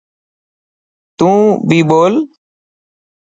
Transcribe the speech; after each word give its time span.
تون 1.17 1.37
بي 1.67 1.79
ٻول. 1.89 2.13